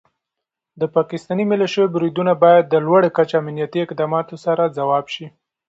[0.79, 5.27] د پاکستاني ملیشو بریدونه باید د لوړ کچې امنیتي اقداماتو سره ځواب شي.